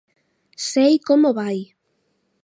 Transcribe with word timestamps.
Sei 0.71 0.93
como 1.07 1.31
vai. 1.39 1.57